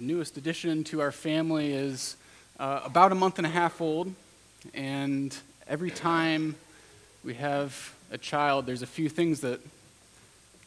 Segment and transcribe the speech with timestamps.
[0.00, 2.16] the newest addition to our family is
[2.58, 4.10] uh, about a month and a half old,
[4.72, 5.36] and
[5.68, 6.54] every time
[7.22, 9.60] we have a child, there's a few things that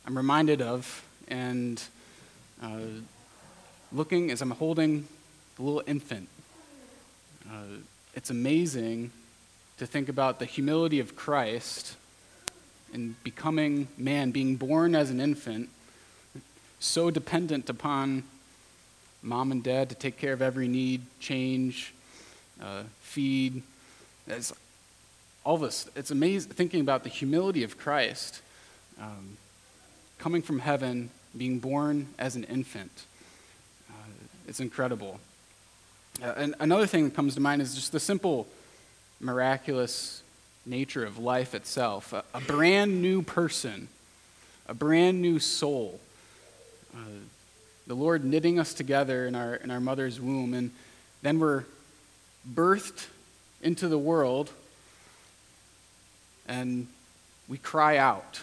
[0.06, 1.04] I'm reminded of.
[1.30, 1.82] And
[2.62, 2.82] uh,
[3.92, 5.08] looking as I'm holding
[5.56, 6.30] the little infant,
[7.50, 7.80] uh,
[8.14, 9.10] it's amazing
[9.80, 11.96] to think about the humility of Christ
[12.94, 15.70] in becoming man, being born as an infant,
[16.80, 18.26] so dependent upon
[19.24, 21.94] mom and dad to take care of every need, change,
[22.62, 23.64] uh, feed.
[24.28, 24.54] It's,
[25.46, 28.42] all this, it's amazing thinking about the humility of Christ
[29.02, 29.38] um,
[30.20, 33.06] coming from heaven, being born as an infant.
[33.90, 33.94] Uh,
[34.48, 35.20] it's incredible.
[36.22, 38.48] Uh, and another thing that comes to mind is just the simple,
[39.20, 40.22] miraculous
[40.66, 42.14] nature of life itself.
[42.14, 43.88] A, a brand new person,
[44.68, 46.00] a brand new soul.
[46.96, 47.00] Uh,
[47.88, 50.72] the Lord knitting us together in our, in our mother's womb, and
[51.22, 51.66] then we're
[52.54, 53.08] birthed
[53.62, 54.52] into the world,
[56.48, 56.88] and
[57.48, 58.42] we cry out.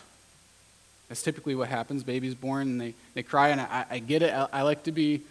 [1.08, 2.02] That's typically what happens.
[2.02, 4.32] Baby's born, and they, they cry, and I, I get it.
[4.32, 5.22] I, I like to be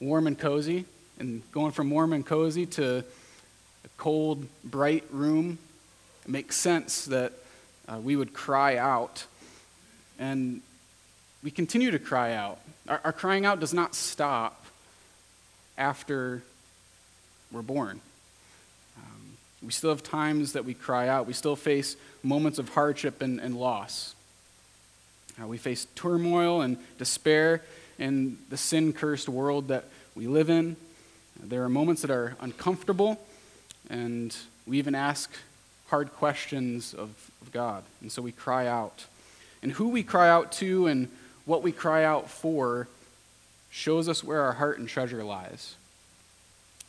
[0.00, 0.84] warm and cozy,
[1.18, 5.58] and going from warm and cozy to a cold, bright room,
[6.24, 7.32] it makes sense that
[7.88, 9.26] uh, we would cry out.
[10.18, 10.62] And
[11.42, 12.58] we continue to cry out.
[12.88, 14.64] Our, our crying out does not stop
[15.78, 16.42] after
[17.52, 18.00] we're born.
[18.96, 21.26] Um, we still have times that we cry out.
[21.26, 24.14] We still face moments of hardship and, and loss.
[25.40, 27.62] Uh, we face turmoil and despair
[27.98, 29.84] in the sin cursed world that
[30.14, 30.76] we live in.
[31.42, 33.20] There are moments that are uncomfortable,
[33.90, 34.34] and
[34.66, 35.30] we even ask
[35.88, 37.10] hard questions of,
[37.42, 37.84] of God.
[38.00, 39.06] And so we cry out.
[39.62, 41.08] And who we cry out to and
[41.46, 42.88] what we cry out for
[43.70, 45.76] shows us where our heart and treasure lies.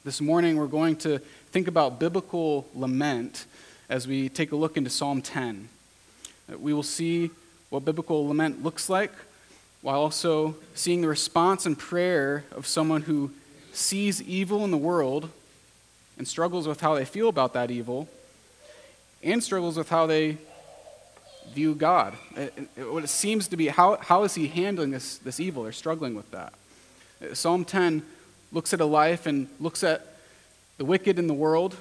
[0.04, 1.20] This morning, we're going to
[1.52, 3.46] think about biblical lament
[3.90, 5.70] as we take a look into Psalm 10.
[6.60, 7.30] We will see
[7.70, 9.12] what biblical lament looks like
[9.82, 13.32] while also seeing the response and prayer of someone who
[13.74, 15.30] sees evil in the world
[16.18, 18.08] and struggles with how they feel about that evil
[19.22, 20.38] and struggles with how they
[21.54, 22.14] view God.
[22.76, 26.16] What it seems to be, how, how is he handling this, this evil or struggling
[26.16, 26.54] with that?
[27.34, 28.04] Psalm 10
[28.52, 30.16] looks at a life and looks at
[30.78, 31.76] the wicked in the world,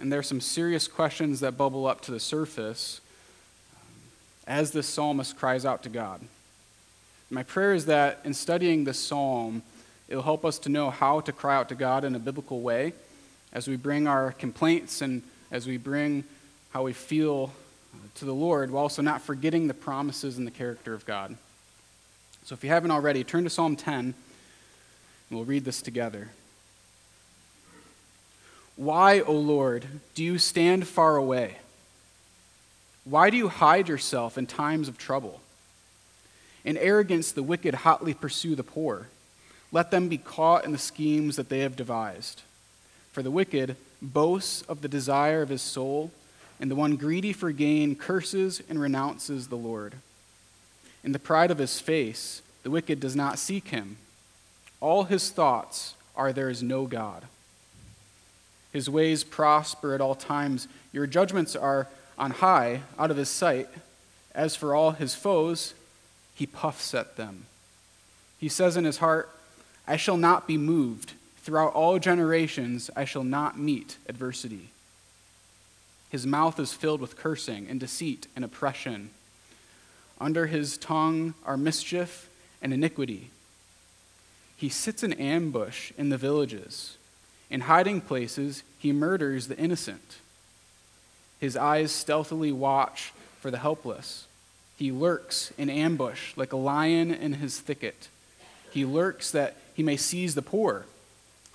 [0.00, 3.00] and there are some serious questions that bubble up to the surface
[4.46, 6.20] as this psalmist cries out to God.
[7.30, 9.62] My prayer is that in studying this psalm,
[10.08, 12.92] it'll help us to know how to cry out to God in a biblical way
[13.52, 16.24] as we bring our complaints and as we bring
[16.72, 17.52] how we feel
[18.16, 21.36] to the Lord while also not forgetting the promises and the character of God.
[22.44, 24.14] So if you haven't already, turn to Psalm 10 and
[25.30, 26.30] we'll read this together.
[28.76, 31.58] Why, O Lord, do you stand far away?
[33.04, 35.40] Why do you hide yourself in times of trouble?
[36.64, 39.08] In arrogance, the wicked hotly pursue the poor.
[39.72, 42.42] Let them be caught in the schemes that they have devised.
[43.12, 46.10] For the wicked boasts of the desire of his soul
[46.62, 49.96] and the one greedy for gain curses and renounces the Lord.
[51.02, 53.96] In the pride of his face, the wicked does not seek him.
[54.80, 57.24] All his thoughts are there is no God.
[58.72, 60.68] His ways prosper at all times.
[60.92, 63.68] Your judgments are on high, out of his sight.
[64.32, 65.74] As for all his foes,
[66.32, 67.46] he puffs at them.
[68.38, 69.28] He says in his heart,
[69.88, 71.14] I shall not be moved.
[71.38, 74.71] Throughout all generations, I shall not meet adversity.
[76.12, 79.08] His mouth is filled with cursing and deceit and oppression.
[80.20, 82.28] Under his tongue are mischief
[82.60, 83.30] and iniquity.
[84.54, 86.98] He sits in ambush in the villages.
[87.48, 90.18] In hiding places, he murders the innocent.
[91.40, 94.26] His eyes stealthily watch for the helpless.
[94.76, 98.08] He lurks in ambush like a lion in his thicket.
[98.70, 100.84] He lurks that he may seize the poor.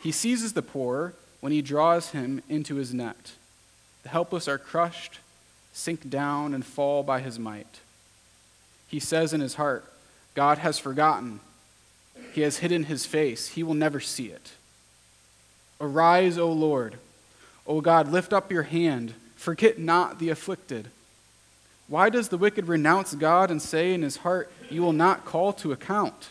[0.02, 3.34] He seizes the poor when he draws him into his net.
[4.08, 5.20] The helpless are crushed,
[5.74, 7.82] sink down, and fall by his might.
[8.88, 9.84] He says in his heart,
[10.34, 11.42] God has forgotten.
[12.32, 13.50] He has hidden his face.
[13.50, 14.54] He will never see it.
[15.82, 16.96] Arise, O Lord.
[17.68, 19.14] O God, lift up your hand.
[19.36, 20.88] Forget not the afflicted.
[21.90, 25.52] Why does the wicked renounce God and say in his heart, You will not call
[25.52, 26.30] to account?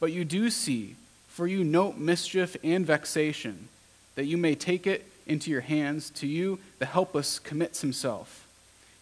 [0.00, 0.96] But you do see,
[1.28, 3.68] for you note mischief and vexation,
[4.14, 6.10] that you may take it into your hands.
[6.10, 8.46] To you, the helpless commits himself.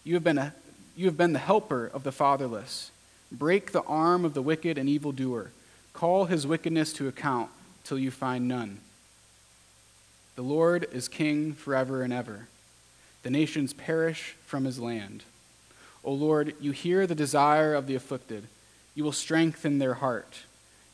[0.03, 0.53] You have been, a,
[0.95, 2.91] you have been the helper of the fatherless.
[3.31, 5.51] Break the arm of the wicked and evildoer.
[5.93, 7.49] Call his wickedness to account
[7.83, 8.79] till you find none.
[10.35, 12.47] The Lord is king forever and ever.
[13.23, 15.23] The nations perish from his land.
[16.03, 18.47] O Lord, you hear the desire of the afflicted.
[18.95, 20.43] You will strengthen their heart.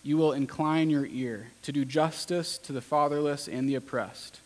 [0.01, 4.39] You will incline your ear to do justice to the fatherless and the oppressed,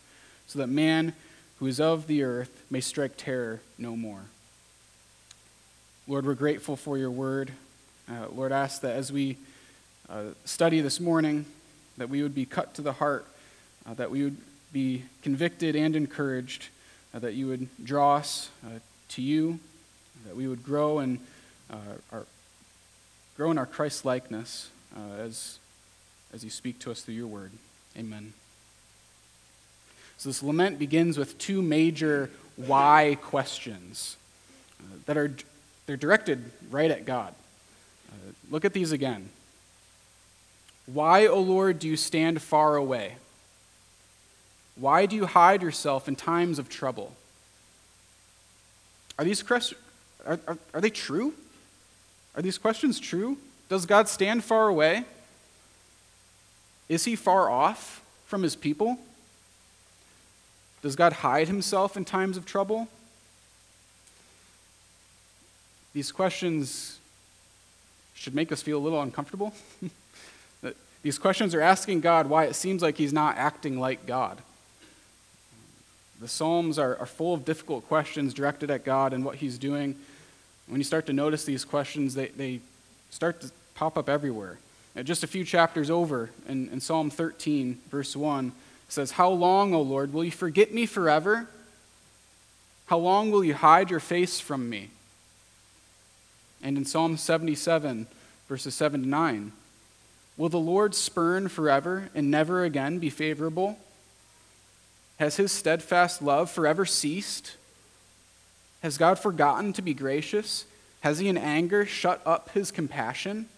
[0.50, 1.12] so that man
[1.60, 4.22] who is of the earth may strike terror no more.
[6.08, 7.52] Lord, we're grateful for your word.
[8.10, 9.36] Uh, Lord, ask that as we
[10.08, 11.46] uh, study this morning,
[11.98, 13.28] that we would be cut to the heart,
[13.86, 14.38] uh, that we would
[14.72, 16.66] be convicted and encouraged,
[17.14, 18.80] uh, that you would draw us uh,
[19.10, 19.60] to you,
[20.26, 21.20] that we would grow in
[21.70, 21.76] uh,
[22.10, 22.26] our
[23.36, 24.68] grow in our Christ likeness
[25.20, 25.60] as
[26.34, 27.52] as you speak to us through your word.
[27.96, 28.32] Amen.
[30.20, 34.18] So, this lament begins with two major why questions
[34.78, 35.34] uh, that are
[35.86, 37.32] they're directed right at God.
[38.12, 39.30] Uh, look at these again.
[40.84, 43.16] Why, O Lord, do you stand far away?
[44.76, 47.14] Why do you hide yourself in times of trouble?
[49.18, 49.80] Are these questions
[50.26, 51.32] are, are, are they true?
[52.36, 53.38] Are these questions true?
[53.70, 55.04] Does God stand far away?
[56.90, 58.98] Is he far off from his people?
[60.82, 62.88] Does God hide himself in times of trouble?
[65.92, 66.98] These questions
[68.14, 69.52] should make us feel a little uncomfortable.
[71.02, 74.38] These questions are asking God why it seems like he's not acting like God.
[76.20, 79.96] The Psalms are, are full of difficult questions directed at God and what he's doing.
[80.66, 82.60] When you start to notice these questions, they, they
[83.08, 84.58] start to pop up everywhere.
[85.02, 88.52] just a few chapters over, in, in Psalm 13, verse 1,
[88.92, 91.48] says, How long, O Lord, will you forget me forever?
[92.86, 94.90] How long will you hide your face from me?
[96.62, 98.06] And in Psalm 77,
[98.48, 99.52] verses 7 to 9,
[100.36, 103.78] Will the Lord spurn forever and never again be favorable?
[105.18, 107.56] Has his steadfast love forever ceased?
[108.82, 110.64] Has God forgotten to be gracious?
[111.00, 113.48] Has he in anger shut up his compassion?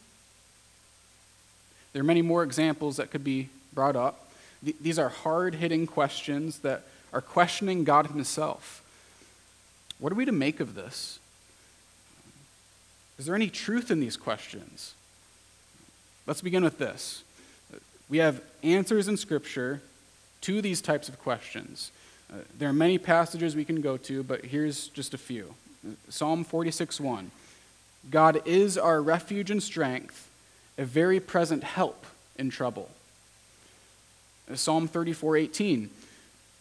[1.93, 4.32] There are many more examples that could be brought up.
[4.63, 8.83] These are hard hitting questions that are questioning God Himself.
[9.99, 11.19] What are we to make of this?
[13.19, 14.95] Is there any truth in these questions?
[16.27, 17.23] Let's begin with this.
[18.09, 19.81] We have answers in Scripture
[20.43, 21.91] to these types of questions.
[22.33, 25.55] Uh, there are many passages we can go to, but here's just a few.
[26.09, 27.31] Psalm 46 1.
[28.11, 30.29] God is our refuge and strength,
[30.77, 32.07] a very present help
[32.37, 32.91] in trouble.
[34.59, 35.89] Psalm 34:18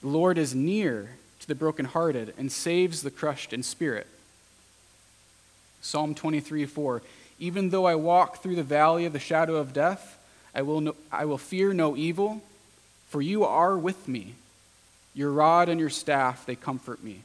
[0.02, 4.08] The Lord is near to the brokenhearted and saves the crushed in spirit.
[5.82, 7.02] Psalm 23:4
[7.40, 10.18] Even though I walk through the valley of the shadow of death,
[10.54, 12.42] I will, no, I will fear no evil,
[13.10, 14.36] for you are with me.
[15.14, 17.22] Your rod and your staff, they comfort me.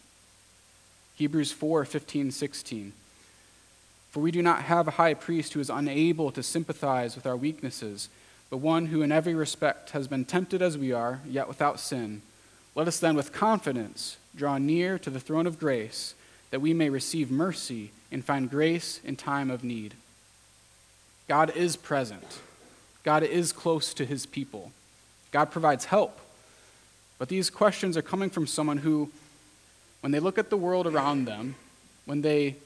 [1.17, 2.93] Hebrews 4 15, 16.
[4.11, 7.37] For we do not have a high priest who is unable to sympathize with our
[7.37, 8.09] weaknesses
[8.51, 12.23] but one who in every respect has been tempted as we are, yet without sin.
[12.75, 16.15] Let us then with confidence draw near to the throne of grace,
[16.51, 19.95] that we may receive mercy and find grace in time of need.
[21.27, 22.41] God is present.
[23.03, 24.73] God is close to his people.
[25.33, 26.21] God provides help.
[27.19, 29.11] But these questions are coming from someone who,
[30.01, 31.57] when they look at the world around them,
[32.05, 32.57] when they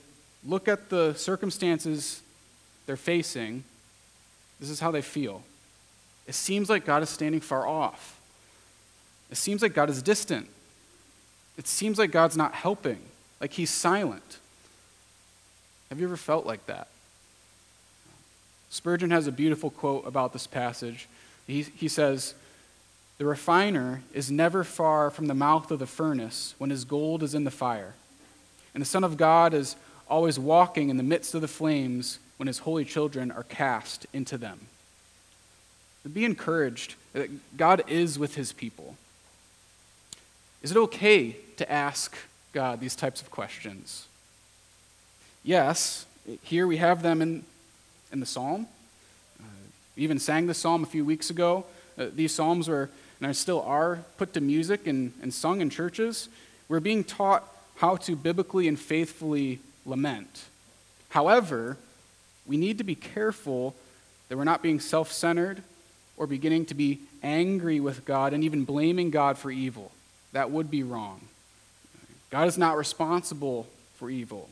[0.45, 2.21] look at the circumstances
[2.87, 3.65] they're facing,
[4.59, 5.43] this is how they feel.
[6.31, 8.21] It seems like God is standing far off.
[9.33, 10.49] It seems like God is distant.
[11.59, 13.01] It seems like God's not helping,
[13.41, 14.39] like he's silent.
[15.89, 16.87] Have you ever felt like that?
[18.69, 21.09] Spurgeon has a beautiful quote about this passage.
[21.49, 22.35] He, he says,
[23.19, 27.35] The refiner is never far from the mouth of the furnace when his gold is
[27.35, 27.95] in the fire.
[28.73, 29.75] And the Son of God is
[30.09, 34.39] always walking in the midst of the flames when his holy children are cast into
[34.39, 34.69] them.
[36.09, 38.97] Be encouraged that God is with his people.
[40.63, 42.17] Is it okay to ask
[42.53, 44.07] God these types of questions?
[45.43, 46.07] Yes,
[46.43, 47.45] here we have them in,
[48.13, 48.67] in the psalm.
[49.39, 49.45] Uh,
[49.97, 51.65] we even sang the psalm a few weeks ago.
[51.99, 52.91] Uh, these psalms were,
[53.21, 56.29] and are still are, put to music and, and sung in churches.
[56.69, 57.45] We're being taught
[57.77, 60.45] how to biblically and faithfully lament.
[61.11, 61.77] However,
[62.47, 63.75] we need to be careful
[64.29, 65.63] that we're not being self centered
[66.21, 69.91] or beginning to be angry with God and even blaming God for evil.
[70.33, 71.23] That would be wrong.
[72.31, 74.51] God is not responsible for evil,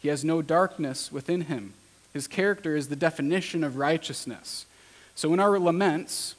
[0.00, 1.74] He has no darkness within Him.
[2.12, 4.64] His character is the definition of righteousness.
[5.14, 6.36] So in our laments,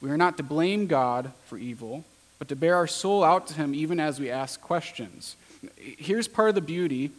[0.00, 2.04] We are not to blame God for evil,
[2.38, 5.36] but to bear our soul out to Him even as we ask questions.
[5.76, 7.10] Here's part of the beauty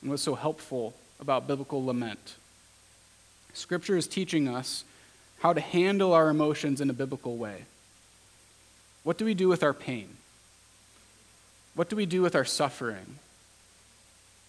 [0.00, 2.36] and what's so helpful about biblical lament
[3.52, 4.84] Scripture is teaching us
[5.40, 7.64] how to handle our emotions in a biblical way.
[9.04, 10.16] What do we do with our pain?
[11.74, 13.18] What do we do with our suffering?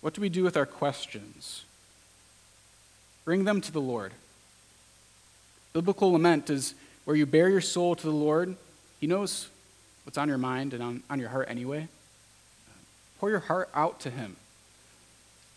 [0.01, 1.63] What do we do with our questions?
[3.25, 4.13] Bring them to the Lord.
[5.73, 6.73] Biblical lament is
[7.05, 8.55] where you bear your soul to the Lord.
[8.99, 9.49] He knows
[10.03, 11.87] what's on your mind and on, on your heart anyway.
[13.19, 14.37] Pour your heart out to Him.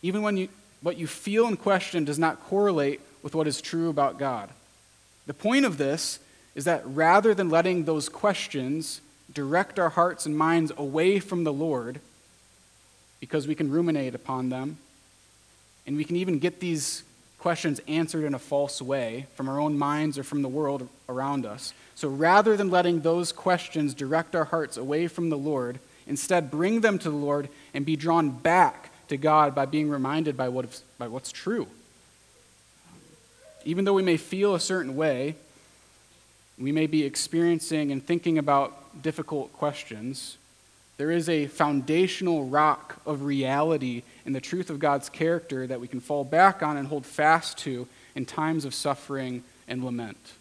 [0.03, 0.49] Even when you,
[0.83, 4.51] what you feel and question does not correlate with what is true about God.
[5.26, 6.19] The point of this
[6.55, 9.00] is that rather than letting those questions
[9.33, 12.00] direct our hearts and minds away from the Lord,
[13.21, 14.79] because we can ruminate upon them,
[15.87, 17.02] and we can even get these
[17.38, 21.45] questions answered in a false way from our own minds or from the world around
[21.45, 21.73] us.
[21.95, 26.81] So rather than letting those questions direct our hearts away from the Lord, instead bring
[26.81, 30.83] them to the Lord and be drawn back to God by being reminded by, what,
[30.99, 31.67] by what's true.
[33.64, 35.35] Even though we may feel a certain way,
[36.59, 40.37] we may be experiencing and thinking about difficult questions,
[40.97, 45.88] there is a foundational rock of reality in the truth of God's character that we
[45.88, 50.35] can fall back on and hold fast to in times of suffering and lament.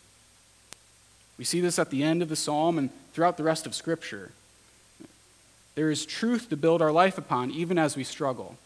[1.38, 4.32] We see this at the end of the psalm and throughout the rest of Scripture.
[5.75, 8.58] There is truth to build our life upon even as we struggle.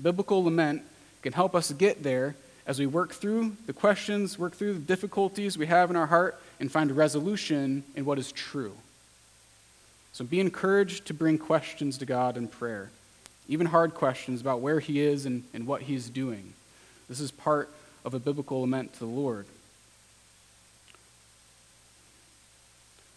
[0.00, 0.82] Biblical lament
[1.22, 2.34] can help us get there
[2.66, 6.40] as we work through the questions, work through the difficulties we have in our heart,
[6.58, 8.72] and find a resolution in what is true.
[10.12, 12.90] So be encouraged to bring questions to God in prayer,
[13.48, 16.54] even hard questions about where He is and, and what He's doing.
[17.08, 17.70] This is part
[18.04, 19.46] of a biblical lament to the Lord.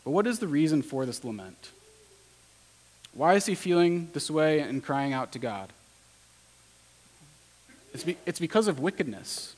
[0.03, 1.71] But what is the reason for this lament?
[3.13, 5.71] Why is he feeling this way and crying out to God?
[7.93, 9.55] It's, be, it's because of wickedness.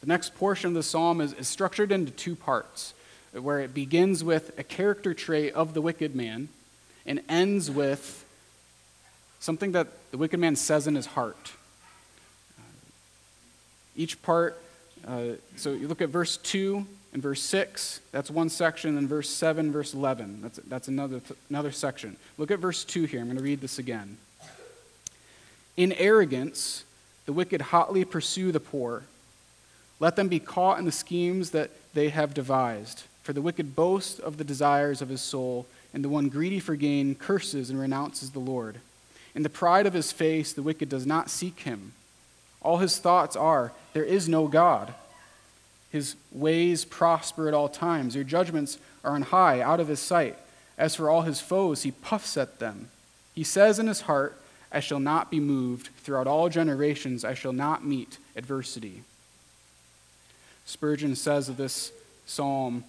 [0.00, 2.94] The next portion of the psalm is, is structured into two parts,
[3.32, 6.48] where it begins with a character trait of the wicked man
[7.04, 8.24] and ends with
[9.40, 11.52] something that the wicked man says in his heart.
[13.96, 14.60] Each part,
[15.06, 15.22] uh,
[15.56, 19.72] so you look at verse 2 and verse 6, that's one section, and verse 7,
[19.72, 22.16] verse 11, that's, that's another, another section.
[22.36, 23.20] Look at verse 2 here.
[23.20, 24.18] I'm going to read this again.
[25.76, 26.84] In arrogance,
[27.28, 29.02] the wicked hotly pursue the poor.
[30.00, 33.02] Let them be caught in the schemes that they have devised.
[33.22, 36.74] For the wicked boasts of the desires of his soul, and the one greedy for
[36.74, 38.76] gain curses and renounces the Lord.
[39.34, 41.92] In the pride of his face, the wicked does not seek him.
[42.62, 44.94] All his thoughts are, There is no God.
[45.92, 48.14] His ways prosper at all times.
[48.14, 50.38] Your judgments are on high, out of his sight.
[50.78, 52.88] As for all his foes, he puffs at them.
[53.34, 55.88] He says in his heart, I shall not be moved.
[55.98, 59.02] Throughout all generations, I shall not meet adversity.
[60.66, 61.92] Spurgeon says of this
[62.26, 62.84] psalm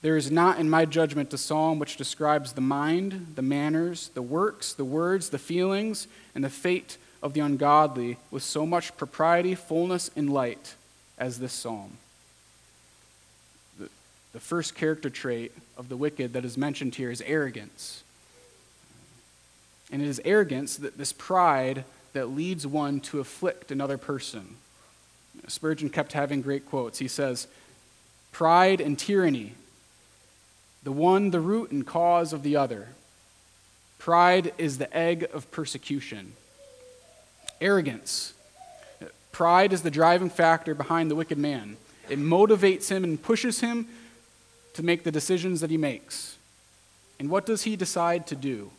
[0.00, 4.22] There is not in my judgment a psalm which describes the mind, the manners, the
[4.22, 9.54] works, the words, the feelings, and the fate of the ungodly with so much propriety,
[9.54, 10.74] fullness, and light
[11.18, 11.98] as this psalm.
[13.78, 18.03] The, first character trait of the wicked that is mentioned here is arrogance.
[19.90, 24.56] And it is arrogance, that this pride that leads one to afflict another person.
[25.46, 26.98] Spurgeon kept having great quotes.
[26.98, 27.46] He says,
[28.32, 29.52] Pride and tyranny,
[30.82, 32.88] the one the root and cause of the other.
[33.98, 36.32] Pride is the egg of persecution.
[37.60, 38.34] Arrogance.
[39.32, 41.76] Pride is the driving factor behind the wicked man.
[42.08, 43.88] It motivates him and pushes him
[44.74, 46.36] to make the decisions that he makes.
[47.18, 48.70] And what does he decide to do?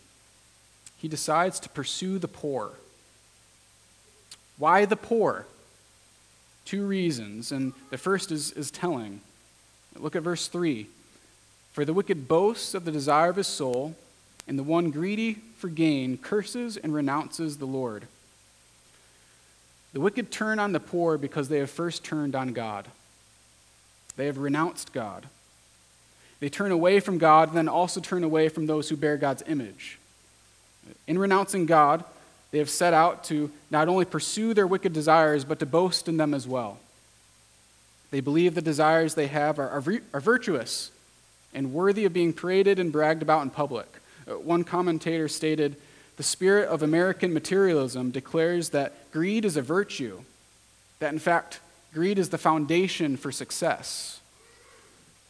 [1.05, 2.71] He decides to pursue the poor.
[4.57, 5.45] Why the poor?
[6.65, 9.21] Two reasons, and the first is, is telling.
[9.95, 10.87] Look at verse 3.
[11.73, 13.95] For the wicked boasts of the desire of his soul,
[14.47, 18.07] and the one greedy for gain curses and renounces the Lord.
[19.93, 22.87] The wicked turn on the poor because they have first turned on God.
[24.17, 25.27] They have renounced God.
[26.39, 29.43] They turn away from God and then also turn away from those who bear God's
[29.45, 29.99] image.
[31.07, 32.03] In renouncing God,
[32.51, 36.17] they have set out to not only pursue their wicked desires, but to boast in
[36.17, 36.79] them as well.
[38.11, 40.91] They believe the desires they have are, are, are virtuous
[41.53, 43.87] and worthy of being paraded and bragged about in public.
[44.27, 45.75] Uh, one commentator stated
[46.17, 50.21] The spirit of American materialism declares that greed is a virtue,
[50.99, 51.59] that in fact,
[51.93, 54.19] greed is the foundation for success.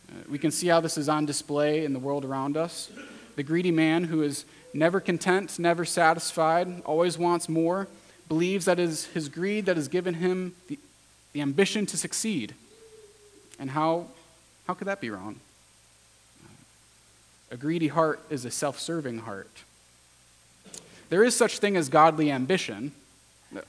[0.10, 2.92] Uh, we We can see how this is on display in the world around us.
[3.36, 7.88] The greedy man who is never content, never satisfied, always wants more,
[8.27, 10.77] believes that it is his greed that has given him the,
[11.34, 12.53] the ambition to succeed.
[13.58, 14.08] And how,
[14.67, 15.38] how could that be wrong?
[17.51, 19.63] A greedy heart is a self serving heart.
[21.10, 22.91] There is such thing as godly ambition.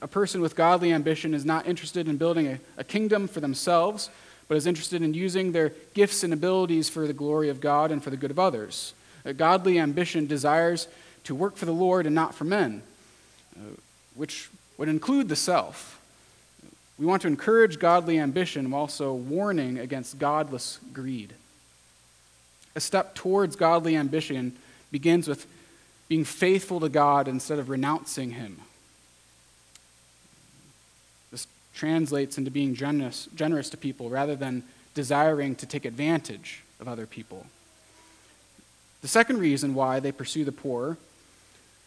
[0.02, 4.10] A person with godly ambition is not interested in building a, a kingdom for themselves,
[4.48, 8.02] but is interested in using their gifts and abilities for the glory of God and
[8.02, 8.94] for the good of others.
[9.26, 10.86] A godly ambition desires
[11.24, 12.82] to work for the Lord and not for men,
[13.56, 13.74] uh,
[14.14, 16.00] which would include the self.
[16.98, 21.34] We want to encourage godly ambition while also warning against godless greed.
[22.76, 24.56] A step towards godly ambition
[24.92, 25.46] begins with
[26.08, 28.60] being faithful to God instead of renouncing Him.
[31.32, 34.62] This translates into being generous, generous to people rather than
[34.94, 37.46] desiring to take advantage of other people.
[39.06, 40.98] The second reason why they pursue the poor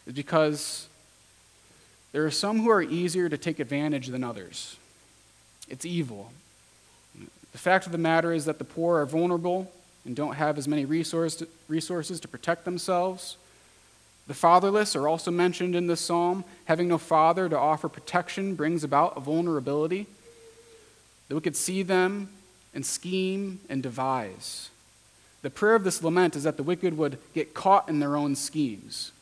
[0.06, 0.88] is because
[2.12, 4.78] there are some who are easier to take advantage than others.
[5.68, 6.32] It's evil.
[7.52, 9.70] The fact of the matter is that the poor are vulnerable
[10.06, 13.36] and don't have as many resource resources to protect themselves.
[14.26, 16.42] The fatherless are also mentioned in this psalm.
[16.64, 20.06] Having no father to offer protection brings about a vulnerability.
[21.28, 22.30] That we could see them
[22.72, 24.70] and scheme and devise.
[25.42, 28.34] The prayer of this lament is that the wicked would get caught in their own
[28.34, 29.12] schemes.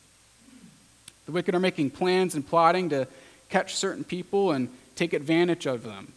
[1.25, 3.07] The wicked are making plans and plotting to
[3.49, 6.13] catch certain people and take advantage of them.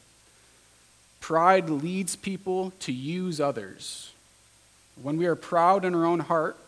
[1.21, 4.13] Pride leads people to use others.
[5.01, 6.59] When we are proud in our own heart,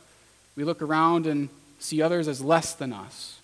[0.57, 1.49] we look around and
[1.81, 3.41] see others as less than us.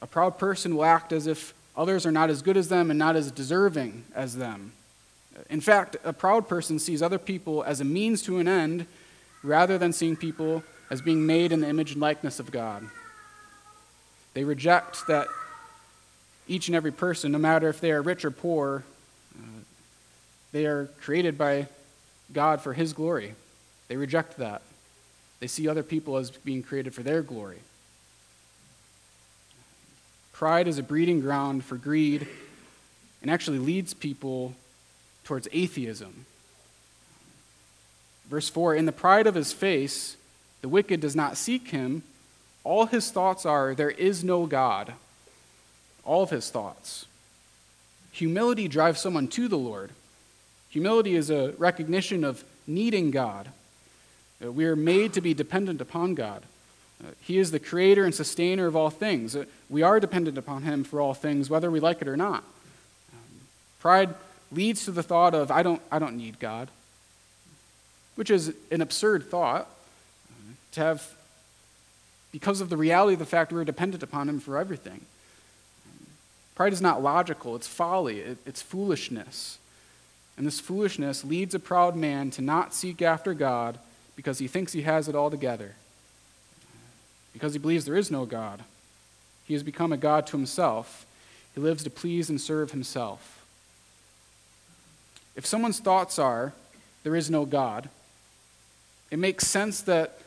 [0.00, 2.98] A proud person will act as if others are not as good as them and
[2.98, 4.72] not as deserving as them.
[5.48, 8.86] In fact, a proud person sees other people as a means to an end
[9.42, 12.84] rather than seeing people as being made in the image and likeness of God.
[14.34, 15.28] They reject that
[16.48, 18.84] each and every person, no matter if they are rich or poor,
[19.36, 19.60] uh,
[20.52, 21.66] they are created by
[22.32, 23.34] God for His glory.
[23.88, 24.62] They reject that.
[25.40, 27.58] They see other people as being created for their glory.
[30.32, 32.26] Pride is a breeding ground for greed
[33.20, 34.54] and actually leads people
[35.24, 36.26] towards atheism.
[38.28, 40.16] Verse 4 In the pride of his face,
[40.60, 42.02] the wicked does not seek him.
[42.64, 44.94] All his thoughts are, There is no God.
[46.04, 47.06] All of his thoughts.
[48.12, 49.90] Humility drives someone to the Lord.
[50.70, 53.48] Humility is a recognition of needing God.
[54.42, 56.42] Uh, we are made to be dependent upon God.
[57.02, 59.34] Uh, he is the creator and sustainer of all things.
[59.34, 62.44] Uh, we are dependent upon Him for all things, whether we like it or not.
[63.12, 63.40] Um,
[63.80, 64.14] pride
[64.50, 66.68] leads to the thought of, I don't, I don't need God,
[68.14, 69.68] which is an absurd thought
[70.72, 71.14] to have,
[72.30, 75.02] because of the reality of the fact we're dependent upon Him for everything.
[76.54, 79.58] Pride is not logical, it's folly, it, it's foolishness.
[80.36, 83.78] And this foolishness leads a proud man to not seek after God
[84.16, 85.74] because he thinks he has it all together,
[87.32, 88.62] because he believes there is no God.
[89.46, 91.04] He has become a God to himself.
[91.54, 93.44] He lives to please and serve himself.
[95.36, 96.52] If someone's thoughts are,
[97.02, 97.88] there is no God,
[99.12, 100.18] it makes sense that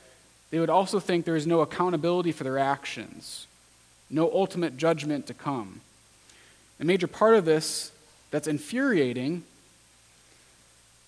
[0.52, 3.48] they would also think there is no accountability for their actions,
[4.10, 5.82] no ultimate judgment to come.
[6.80, 7.92] A major part of this
[8.32, 9.44] that's infuriating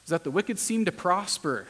[0.03, 1.67] is that the wicked seem to prosper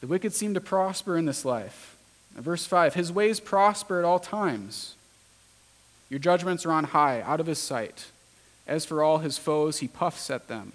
[0.00, 1.96] the wicked seem to prosper in this life.
[2.34, 4.94] Verse 5 His ways prosper at all times.
[6.08, 8.06] Your judgments are on high, out of his sight.
[8.66, 10.72] As for all his foes, he puffs at them.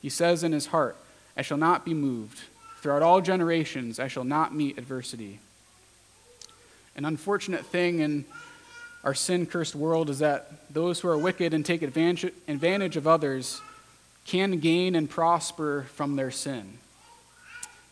[0.00, 0.96] He says in his heart,
[1.36, 2.40] I shall not be moved.
[2.84, 5.38] Throughout all generations, I shall not meet adversity.
[6.94, 8.26] An unfortunate thing in
[9.02, 13.62] our sin cursed world is that those who are wicked and take advantage of others
[14.26, 16.76] can gain and prosper from their sin.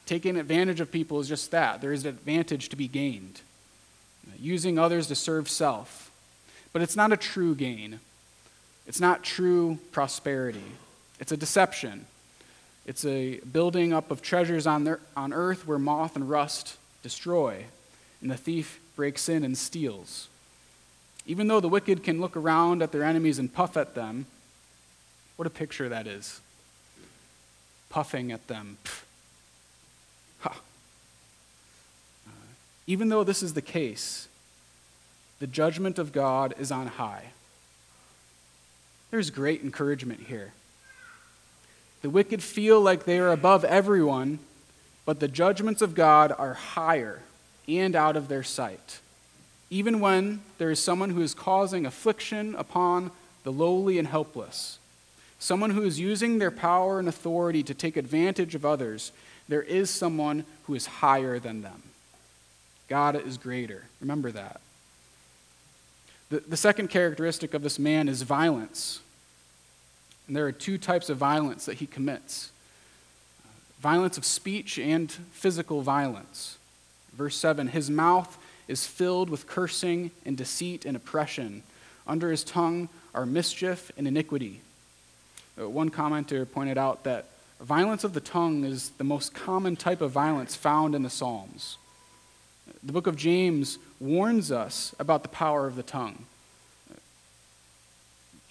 [0.05, 1.81] Taking advantage of people is just that.
[1.81, 3.41] There is an advantage to be gained.
[4.39, 6.11] Using others to serve self.
[6.75, 8.01] But it's not a true gain.
[8.87, 10.73] It's not true prosperity.
[11.19, 12.05] It's a deception.
[12.85, 17.67] It's a building up of treasures on, the, on earth where moth and rust destroy,
[18.21, 20.29] and the thief breaks in and steals.
[21.27, 24.27] Even though the wicked can look around at their enemies and puff at them,
[25.37, 26.41] what a picture that is.
[27.89, 28.79] Puffing at them.
[28.85, 29.03] Pff,
[30.45, 30.51] uh,
[32.87, 34.27] Even though this is the case,
[35.39, 37.27] the judgment of God is on high.
[39.11, 40.53] There's great encouragement here.
[42.03, 44.41] The wicked feel like they are above everyone,
[45.05, 47.23] but the judgments of God are higher
[47.69, 49.01] and out of their sight.
[49.71, 53.11] Even when there is someone who is causing affliction upon
[53.45, 54.79] the lowly and helpless,
[55.39, 59.13] someone who is using their power and authority to take advantage of others,
[59.49, 61.83] there is someone who is higher than them.
[62.89, 63.85] God is greater.
[64.01, 64.61] Remember that.
[66.31, 69.01] The, the second characteristic of this man is violence.
[70.27, 72.53] And there are two types of violence that he commits
[73.83, 76.57] violence of speech and physical violence.
[77.13, 81.65] Verse 7 His mouth is filled with cursing and deceit and oppression.
[82.07, 84.61] Under his tongue are mischief and iniquity.
[85.61, 87.27] Uh, one commenter pointed out that
[87.61, 91.77] violence of the tongue is the most common type of violence found in the Psalms.
[92.83, 96.25] The book of James warns us about the power of the tongue.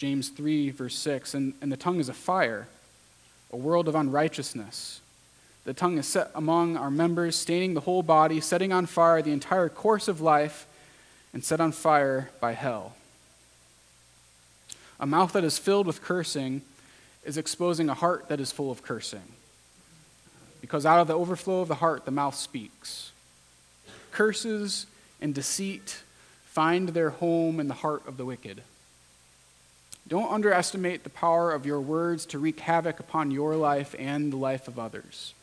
[0.02, 2.68] James 3, verse 6 and, and the tongue is a fire,
[3.54, 5.00] a world of unrighteousness.
[5.64, 9.32] The tongue is set among our members, staining the whole body, setting on fire the
[9.32, 10.66] entire course of life,
[11.34, 12.96] and set on fire by hell.
[15.00, 16.64] A mouth that is filled with cursing
[17.24, 19.22] is exposing a heart that is full of cursing.
[20.62, 23.12] Because out of the overflow of the heart, the mouth speaks.
[24.10, 24.88] Curses
[25.22, 26.02] and deceit
[26.46, 28.64] find their home in the heart of the wicked.
[30.08, 34.38] Don't underestimate the power of your words to wreak havoc upon your life and the
[34.38, 35.34] life of others.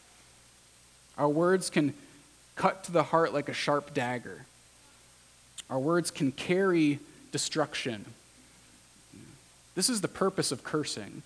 [1.17, 1.95] Our words can
[2.55, 4.45] cut to the heart like a sharp dagger.
[5.71, 6.99] Our words can carry
[7.33, 8.05] destruction.
[9.75, 11.23] This is the purpose of cursing.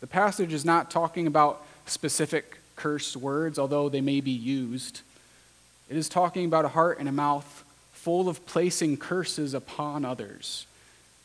[0.00, 5.00] The passage is not talking about specific cursed words, although they may be used.
[5.88, 10.66] It is talking about a heart and a mouth full of placing curses upon others,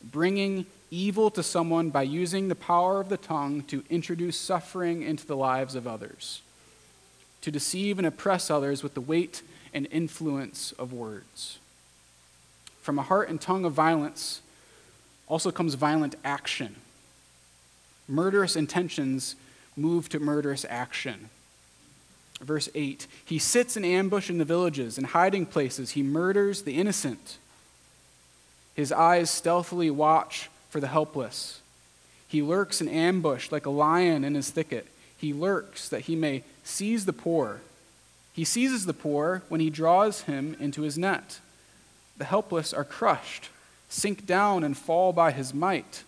[0.02, 5.26] bringing evil to someone by using the power of the tongue to introduce suffering into
[5.26, 6.42] the lives of others,
[7.42, 9.42] to deceive and oppress others with the weight
[9.74, 11.58] and influence of words.
[12.82, 14.40] From a heart and tongue of violence
[15.26, 16.76] also comes violent action
[18.08, 19.36] murderous intentions
[19.76, 21.28] move to murderous action.
[22.40, 25.90] Verse 8 He sits in ambush in the villages and hiding places.
[25.90, 27.38] He murders the innocent.
[28.74, 31.60] His eyes stealthily watch for the helpless.
[32.26, 34.86] He lurks in ambush like a lion in his thicket.
[35.16, 37.60] He lurks that he may seize the poor.
[38.32, 41.40] He seizes the poor when he draws him into his net.
[42.18, 43.48] The helpless are crushed,
[43.88, 46.04] sink down, and fall by his might.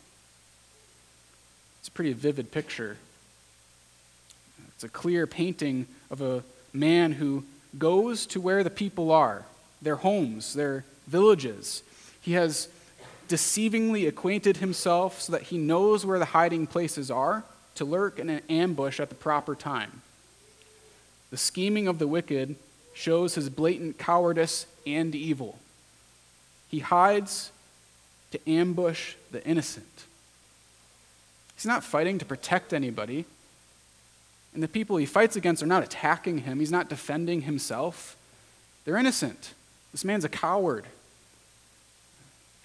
[1.81, 2.99] It's a pretty vivid picture.
[4.75, 6.43] It's a clear painting of a
[6.73, 7.45] man who
[7.79, 9.45] goes to where the people are,
[9.81, 11.83] their homes, their villages.
[12.21, 12.69] He has
[13.31, 17.45] deceivingly acquainted himself so that he knows where the hiding places are
[17.77, 20.03] to lurk in an ambush at the proper time.
[21.31, 22.57] The scheming of the wicked
[22.93, 25.59] shows his blatant cowardice and evil.
[26.69, 27.53] He hides
[28.33, 30.05] to ambush the innocent.
[31.55, 33.27] He's not fighting to protect anybody.
[34.53, 38.17] And the people he fights against are not attacking him, he's not defending himself.
[38.85, 39.55] They're innocent.
[39.93, 40.87] This man's a coward,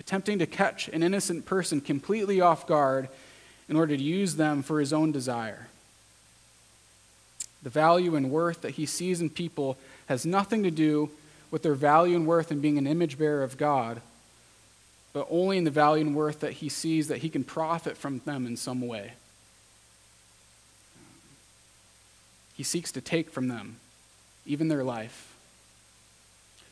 [0.06, 3.10] attempting to catch an innocent person completely off guard
[3.68, 5.68] in order to use them for his own desire.
[7.64, 11.10] The value and worth that he sees in people has nothing to do
[11.50, 14.02] with their value and worth in being an image bearer of God,
[15.12, 18.22] but only in the value and worth that he sees that he can profit from
[18.26, 19.14] them in some way.
[22.54, 23.78] He seeks to take from them,
[24.46, 25.36] even their life.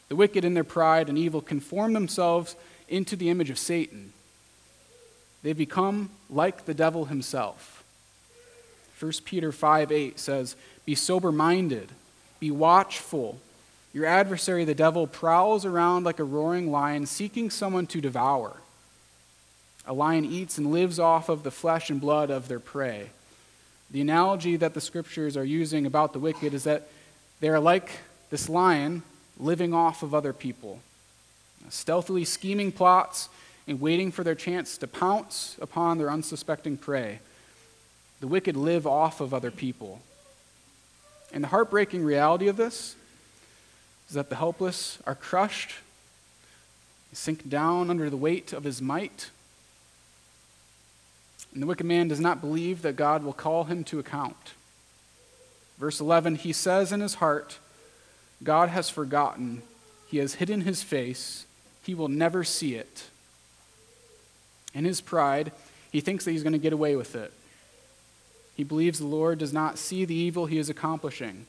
[0.10, 2.56] The wicked, in their pride and evil, conform themselves
[2.88, 4.14] into the image of Satan.
[5.42, 7.84] They become like the devil himself.
[9.00, 11.90] 1 Peter 5 8 says, Be sober minded,
[12.40, 13.40] be watchful.
[13.94, 18.58] Your adversary, the devil, prowls around like a roaring lion, seeking someone to devour.
[19.86, 23.10] A lion eats and lives off of the flesh and blood of their prey.
[23.92, 26.88] The analogy that the scriptures are using about the wicked is that
[27.40, 27.90] they are like
[28.32, 29.04] this lion
[29.38, 30.80] living off of other people,
[31.70, 33.30] stealthily scheming plots
[33.68, 37.20] and waiting for their chance to pounce upon their unsuspecting prey.
[38.20, 40.02] The wicked live off of other people.
[41.34, 42.96] And the heartbreaking reality of this
[44.08, 45.76] is that the helpless are crushed,
[47.12, 49.30] sink down under the weight of his might.
[51.54, 54.54] And the wicked man does not believe that God will call him to account.
[55.78, 57.60] Verse 11, he says in his heart,
[58.44, 59.62] God has forgotten,
[60.08, 61.46] he has hidden his face,
[61.84, 63.04] he will never see it.
[64.74, 65.52] In his pride,
[65.92, 67.32] he thinks that he's going to get away with it.
[68.56, 71.46] He believes the Lord does not see the evil he is accomplishing.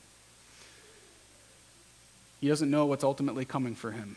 [2.41, 4.15] He doesn't know what's ultimately coming for him.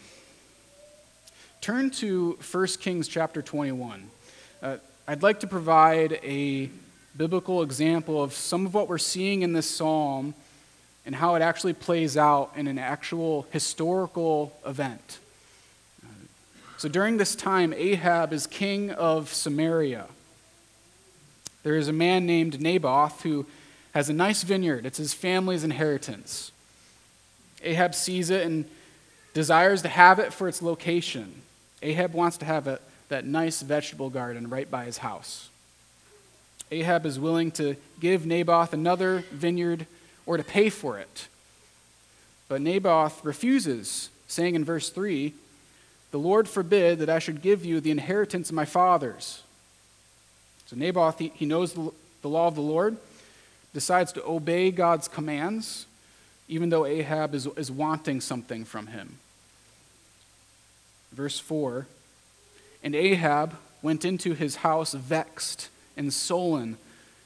[1.60, 4.10] Turn to 1 Kings chapter 21.
[4.62, 4.76] Uh,
[5.06, 6.70] I'd like to provide a
[7.16, 10.34] biblical example of some of what we're seeing in this psalm
[11.04, 15.18] and how it actually plays out in an actual historical event.
[16.78, 20.06] So during this time, Ahab is king of Samaria.
[21.64, 23.46] There is a man named Naboth who
[23.94, 26.52] has a nice vineyard, it's his family's inheritance.
[27.64, 28.64] Ahab sees it and
[29.34, 31.42] desires to have it for its location.
[31.82, 35.48] Ahab wants to have a, that nice vegetable garden right by his house.
[36.70, 39.86] Ahab is willing to give Naboth another vineyard
[40.26, 41.26] or to pay for it.
[42.46, 45.34] But Naboth refuses, saying in verse 3
[46.10, 49.42] The Lord forbid that I should give you the inheritance of my fathers.
[50.66, 51.90] So Naboth, he, knows the,
[52.22, 52.96] the law of the Lord,
[53.74, 55.86] decides to obey God's commands,
[56.48, 59.18] even though Ahab is, is wanting something from him.
[61.12, 61.86] Verse 4
[62.82, 66.76] And Ahab went into his house vexed and sullen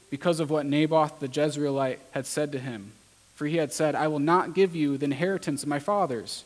[0.09, 2.91] because of what Naboth the Jezreelite had said to him.
[3.35, 6.43] For he had said, I will not give you the inheritance of my fathers.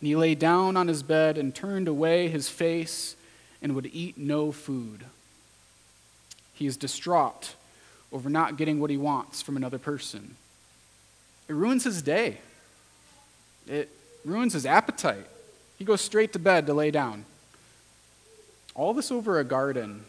[0.00, 3.16] And he lay down on his bed and turned away his face
[3.60, 5.04] and would eat no food.
[6.54, 7.54] He is distraught
[8.12, 10.36] over not getting what he wants from another person.
[11.48, 12.38] It ruins his day,
[13.66, 13.88] it
[14.24, 15.26] ruins his appetite.
[15.78, 17.24] He goes straight to bed to lay down.
[18.74, 20.04] All this over a garden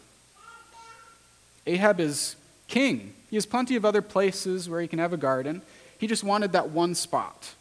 [1.66, 2.36] Ahab is
[2.68, 3.14] king.
[3.30, 5.62] He has plenty of other places where he can have a garden.
[5.98, 7.54] He just wanted that one spot.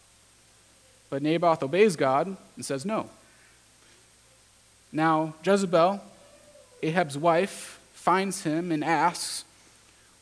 [1.12, 3.10] But Naboth obeys God and says no.
[4.92, 6.02] Now, Jezebel,
[6.82, 9.44] Ahab's wife, finds him and asks,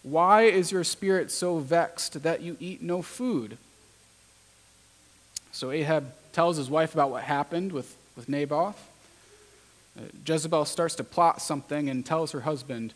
[0.04, 3.58] Why is your spirit so vexed that you eat no food?
[5.52, 8.90] So Ahab tells his wife about what happened with, with Naboth.
[9.98, 12.94] Uh, Jezebel starts to plot something and tells her husband,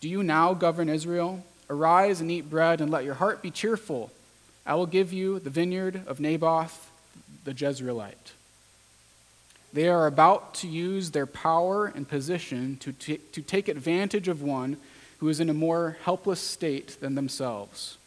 [0.00, 1.42] do you now govern Israel?
[1.70, 4.10] Arise and eat bread, and let your heart be cheerful.
[4.66, 6.90] I will give you the vineyard of Naboth
[7.44, 8.32] the Jezreelite.
[9.72, 14.40] They are about to use their power and position to, t- to take advantage of
[14.40, 14.76] one
[15.18, 17.98] who is in a more helpless state than themselves.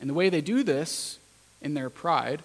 [0.00, 1.18] And the way they do this,
[1.60, 2.42] in their pride,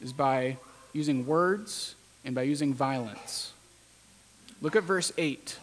[0.00, 0.56] is by
[0.92, 3.52] using words and by using violence.
[4.62, 5.58] Look at verse 8.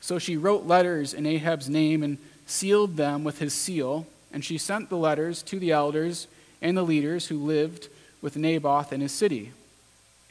[0.00, 4.58] So she wrote letters in Ahab's name and sealed them with his seal, and she
[4.58, 6.26] sent the letters to the elders
[6.60, 7.88] and the leaders who lived
[8.20, 9.52] with Naboth in his city.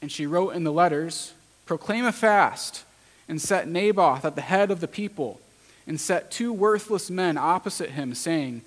[0.02, 1.34] And she wrote in the letters,
[1.66, 2.84] Proclaim a fast,
[3.28, 5.40] and set Naboth at the head of the people,
[5.86, 8.62] and set two worthless men opposite him, saying,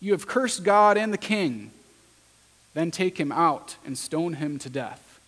[0.00, 1.70] You have cursed God and the king.
[2.74, 5.20] Then take him out and stone him to death.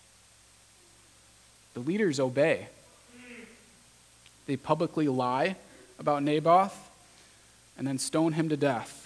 [1.73, 2.67] The leaders obey.
[4.45, 5.55] They publicly lie
[5.99, 6.89] about Naboth
[7.77, 9.02] and then stone him to death.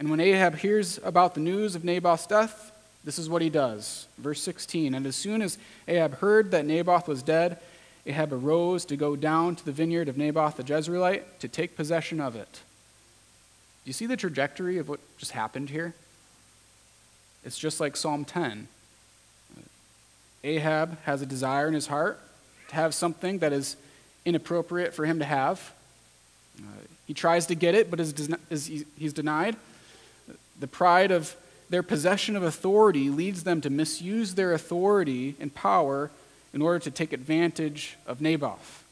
[0.00, 2.72] And when Ahab hears about the news of Naboth's death,
[3.04, 4.08] this is what he does.
[4.16, 7.58] Verse 16 And as soon as Ahab heard that Naboth was dead,
[8.06, 12.18] Ahab arose to go down to the vineyard of Naboth the Jezreelite to take possession
[12.18, 12.60] of it.
[13.84, 15.94] Do you see the trajectory of what just happened here?
[17.44, 18.68] It's just like Psalm 10.
[20.44, 22.18] Ahab has a desire in his heart
[22.68, 23.76] to have something that is
[24.24, 25.74] inappropriate for him to have.
[26.58, 26.64] Uh,
[27.06, 28.14] he tries to get it, but is,
[28.48, 29.56] is, he's denied.
[30.60, 31.36] The pride of
[31.70, 36.10] their possession of authority leads them to misuse their authority and power
[36.52, 38.84] in order to take advantage of Naboth.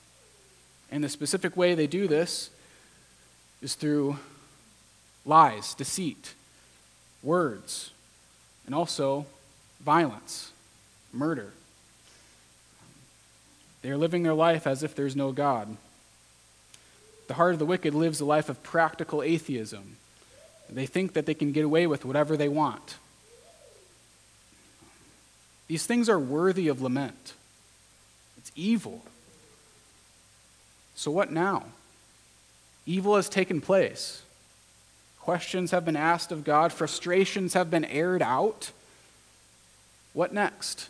[0.90, 2.50] And the specific way they do this
[3.60, 4.18] is through
[5.26, 6.34] lies, deceit,
[7.22, 7.90] words,
[8.64, 9.26] and also
[9.80, 10.52] violence,
[11.12, 11.52] murder.
[13.82, 15.76] They are living their life as if there's no God.
[17.26, 19.97] The heart of the wicked lives a life of practical atheism.
[20.70, 22.96] They think that they can get away with whatever they want.
[25.66, 27.34] These things are worthy of lament.
[28.38, 29.02] It's evil.
[30.94, 31.64] So, what now?
[32.86, 34.22] Evil has taken place.
[35.20, 38.70] Questions have been asked of God, frustrations have been aired out.
[40.14, 40.88] What next?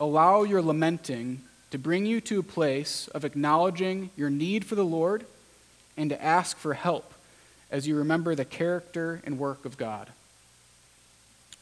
[0.00, 4.84] allow your lamenting to bring you to a place of acknowledging your need for the
[4.84, 5.26] Lord
[5.96, 7.12] and to ask for help
[7.70, 10.10] as you remember the character and work of God.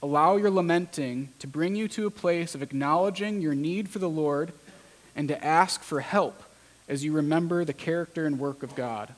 [0.03, 4.09] Allow your lamenting to bring you to a place of acknowledging your need for the
[4.09, 4.53] Lord
[5.15, 6.43] and to ask for help
[6.89, 9.13] as you remember the character and work of God.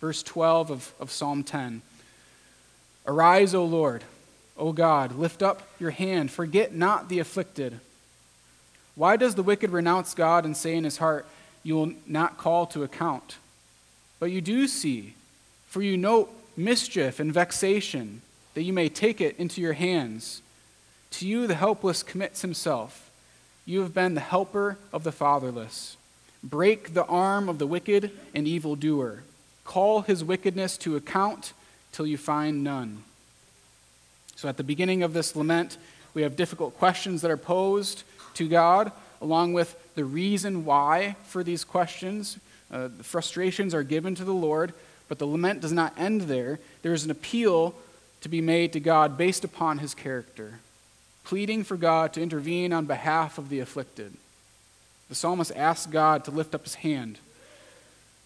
[0.00, 1.82] Verse 12 of, of Psalm 10
[3.06, 4.04] Arise, O Lord,
[4.56, 7.80] O God, lift up your hand, forget not the afflicted.
[8.94, 11.24] Why does the wicked renounce God and say in his heart,
[11.62, 13.36] You will not call to account?
[14.20, 15.14] But you do see,
[15.66, 18.22] for you note mischief and vexation,
[18.54, 20.42] that you may take it into your hands.
[21.12, 23.10] To you the helpless commits himself.
[23.64, 25.96] You have been the helper of the fatherless.
[26.42, 29.22] Break the arm of the wicked and evildoer.
[29.64, 31.52] Call his wickedness to account
[31.92, 33.04] till you find none.
[34.36, 35.76] So, at the beginning of this lament,
[36.14, 38.04] we have difficult questions that are posed
[38.34, 42.38] to God, along with the reason why for these questions.
[42.70, 44.74] Uh, the frustrations are given to the Lord,
[45.08, 46.58] but the lament does not end there.
[46.82, 47.74] There is an appeal
[48.20, 50.60] to be made to God based upon his character,
[51.24, 54.14] pleading for God to intervene on behalf of the afflicted.
[55.08, 57.18] The psalmist asks God to lift up his hand.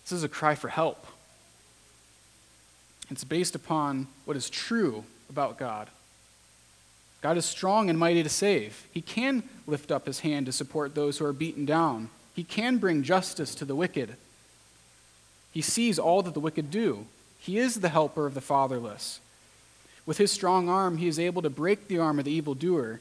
[0.05, 1.07] This is a cry for help.
[3.11, 5.89] It's based upon what is true about God.
[7.21, 8.87] God is strong and mighty to save.
[8.91, 12.11] He can lift up his hand to support those who are beaten down.
[12.35, 14.17] He can bring justice to the wicked.
[15.53, 17.07] He sees all that the wicked do.
[17.39, 19.21] He is the helper of the fatherless.
[20.07, 23.01] With his strong arm, he is able to break the arm of the evildoer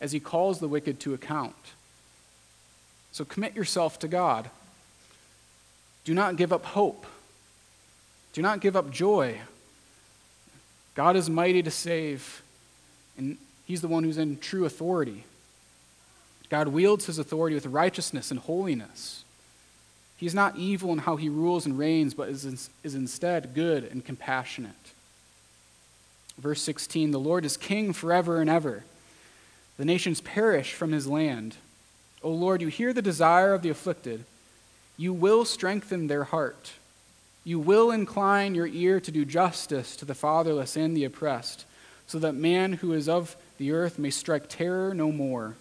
[0.00, 1.54] as he calls the wicked to account.
[3.12, 4.50] So commit yourself to God.
[6.04, 7.06] Do not give up hope.
[8.32, 9.40] Do not give up joy.
[10.94, 12.42] God is mighty to save,
[13.16, 15.24] and He's the one who's in true authority.
[16.48, 19.21] God wields His authority with righteousness and holiness.
[20.22, 24.04] He's not evil in how He rules and reigns, but is, is instead good and
[24.04, 24.92] compassionate.
[26.38, 28.84] Verse 16 The Lord is king forever and ever.
[29.78, 31.56] The nations perish from His land.
[32.22, 34.24] O Lord, you hear the desire of the afflicted.
[34.96, 36.74] You will strengthen their heart.
[37.42, 41.64] You will incline your ear to do justice to the fatherless and the oppressed,
[42.06, 45.56] so that man who is of the earth may strike terror no more.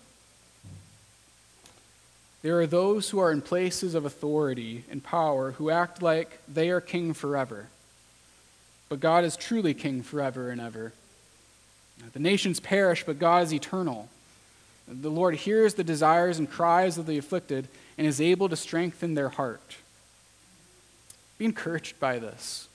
[2.41, 6.69] There are those who are in places of authority and power who act like they
[6.71, 7.67] are king forever.
[8.89, 10.93] But God is truly king forever and ever.
[12.13, 14.09] The nations perish, but God is eternal.
[14.87, 19.13] The Lord hears the desires and cries of the afflicted and is able to strengthen
[19.13, 19.77] their heart.
[21.37, 22.67] Be encouraged by this.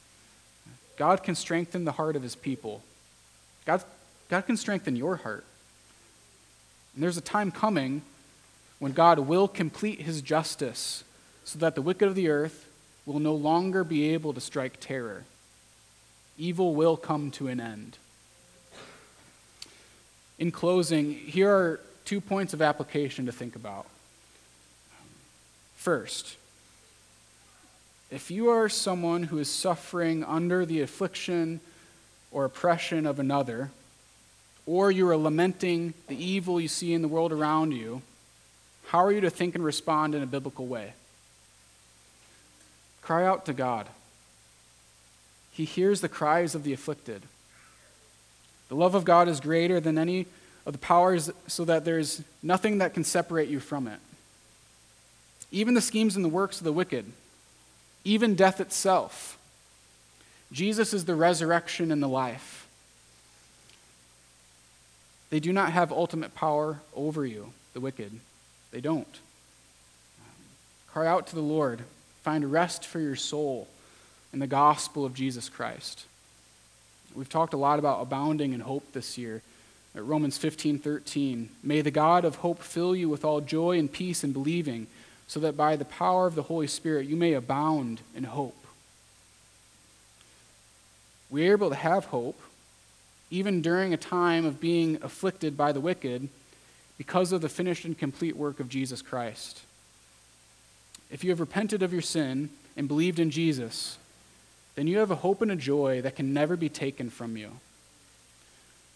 [0.97, 2.83] God can strengthen the heart of his people.
[3.65, 3.83] God,
[4.31, 5.45] God can strengthen your heart.
[6.95, 8.03] And there's a time coming
[8.79, 11.05] when God will complete his justice
[11.45, 12.67] so that the wicked of the earth
[13.07, 15.25] will no longer be able to strike terror.
[16.37, 17.97] Evil will come to an end.
[20.39, 23.87] In closing, here are two points of application to think about.
[25.77, 26.37] First,
[28.11, 31.61] if you are someone who is suffering under the affliction
[32.31, 33.71] or oppression of another,
[34.67, 38.03] or you are lamenting the evil you see in the world around you,
[38.89, 40.93] how are you to think and respond in a biblical way?
[43.03, 43.87] Cry out to God.
[45.53, 47.23] He hears the cries of the afflicted.
[48.69, 50.27] The love of God is greater than any
[50.65, 54.01] of the powers, so that there's nothing that can separate you from it.
[55.53, 57.07] Even the schemes and the works of the wicked
[58.07, 59.37] even death itself.
[60.53, 62.69] Jesus is the resurrection and the life.
[65.31, 68.13] They do not have ultimate power over you, the wicked.
[68.71, 69.07] They don't.
[70.21, 70.33] Um,
[70.89, 71.83] cry out to the Lord.
[72.23, 73.69] Find rest for your soul
[74.33, 76.05] in the gospel of Jesus Christ.
[77.15, 79.43] We've talked a lot about abounding in hope this year.
[79.95, 81.49] At Romans 15 13.
[81.63, 84.87] May the God of hope fill you with all joy and peace in believing
[85.27, 88.57] so that by the power of the Holy Spirit you may abound in hope.
[91.31, 92.39] We are able to have hope
[93.31, 96.29] even during a time of being afflicted by the wicked
[96.99, 99.63] because of the finished and complete work of Jesus Christ.
[101.11, 103.99] If you have repented of your sin and believed in Jesus,
[104.75, 107.51] then you have a hope and a joy that can never be taken from you.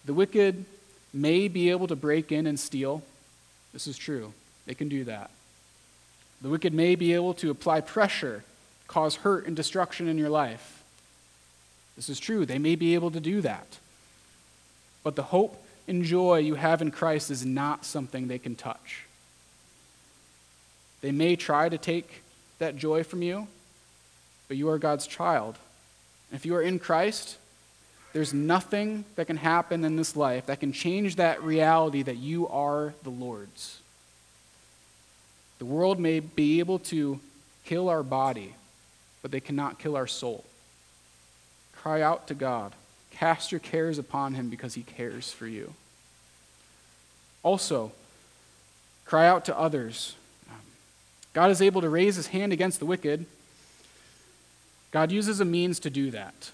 [0.04, 0.64] The wicked
[1.12, 3.02] may be able to break in and steal.
[3.72, 4.32] This is true.
[4.66, 5.30] They can do that.
[6.42, 8.44] The wicked may be able to apply pressure,
[8.86, 10.82] cause hurt and destruction in your life.
[11.96, 12.46] This is true.
[12.46, 13.78] They may be able to do that.
[15.02, 19.04] But the hope and joy you have in Christ is not something they can touch.
[21.00, 22.22] They may try to take
[22.60, 23.48] that joy from you,
[24.46, 25.56] but you are God's child.
[26.30, 27.36] And if you are in Christ,
[28.12, 32.46] there's nothing that can happen in this life that can change that reality that you
[32.48, 33.80] are the Lord's.
[35.58, 37.18] The world may be able to
[37.64, 38.54] kill our body,
[39.22, 40.44] but they cannot kill our soul.
[41.74, 42.74] Cry out to God.
[43.10, 45.74] Cast your cares upon him because he cares for you.
[47.42, 47.92] Also,
[49.04, 50.16] cry out to others.
[51.32, 53.26] God is able to raise his hand against the wicked.
[54.90, 56.50] God uses a means to do that.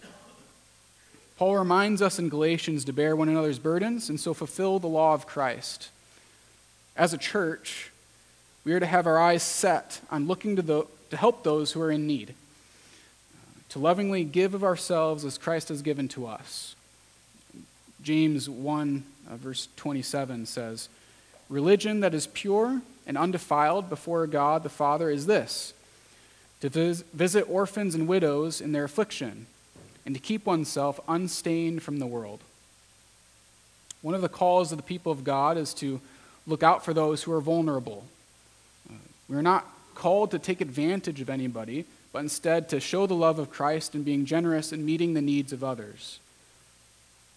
[1.38, 5.14] Paul reminds us in Galatians to bear one another's burdens and so fulfill the law
[5.14, 5.90] of Christ.
[6.96, 7.90] As a church,
[8.64, 11.80] we are to have our eyes set on looking to, the, to help those who
[11.80, 12.34] are in need,
[13.70, 16.74] to lovingly give of ourselves as Christ has given to us.
[18.02, 20.88] James 1, uh, verse 27 says,
[21.48, 25.72] Religion that is pure and undefiled before God the Father is this
[26.60, 29.46] to vis- visit orphans and widows in their affliction,
[30.04, 32.40] and to keep oneself unstained from the world.
[34.02, 36.00] One of the calls of the people of God is to
[36.46, 38.04] look out for those who are vulnerable.
[38.88, 38.94] Uh,
[39.28, 43.50] we're not called to take advantage of anybody, but instead to show the love of
[43.50, 46.20] Christ and being generous and meeting the needs of others.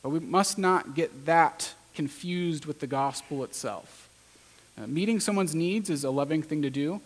[0.03, 4.09] But we must not get that confused with the gospel itself.
[4.77, 7.01] Uh, meeting someone's needs is a loving thing to do,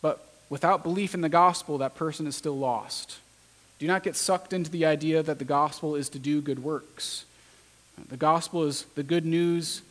[0.00, 3.18] but without belief in the gospel, that person is still lost.
[3.78, 7.24] Do not get sucked into the idea that the gospel is to do good works.
[7.98, 9.82] Uh, the gospel is the good news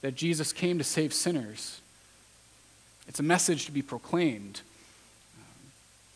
[0.00, 1.80] that Jesus came to save sinners.
[3.06, 4.60] It's a message to be proclaimed.
[5.36, 5.44] Um,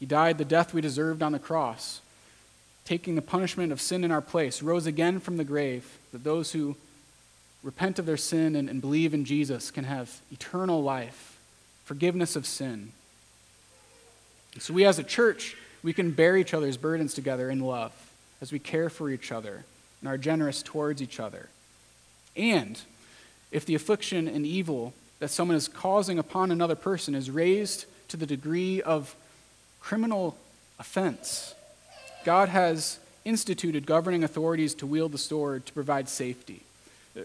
[0.01, 2.01] he died the death we deserved on the cross,
[2.85, 6.53] taking the punishment of sin in our place, rose again from the grave, that those
[6.53, 6.77] who
[7.63, 11.39] repent of their sin and, and believe in Jesus can have eternal life,
[11.85, 12.93] forgiveness of sin.
[14.59, 17.93] So, we as a church, we can bear each other's burdens together in love
[18.41, 19.65] as we care for each other
[20.01, 21.49] and are generous towards each other.
[22.37, 22.81] And
[23.51, 28.17] if the affliction and evil that someone is causing upon another person is raised to
[28.17, 29.15] the degree of
[29.81, 30.37] criminal
[30.79, 31.55] offense,
[32.25, 36.63] God has instituted governing authorities to wield the sword to provide safety.